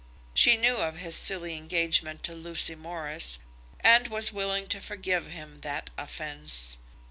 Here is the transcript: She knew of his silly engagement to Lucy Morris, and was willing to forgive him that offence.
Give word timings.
She 0.33 0.57
knew 0.57 0.77
of 0.77 0.97
his 0.97 1.13
silly 1.15 1.55
engagement 1.55 2.23
to 2.23 2.33
Lucy 2.33 2.73
Morris, 2.73 3.37
and 3.81 4.07
was 4.07 4.33
willing 4.33 4.65
to 4.69 4.81
forgive 4.81 5.27
him 5.27 5.57
that 5.57 5.91
offence. 5.95 6.77